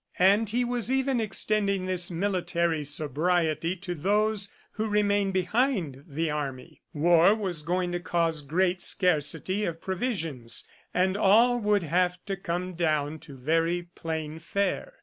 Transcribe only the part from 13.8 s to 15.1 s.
plain fare.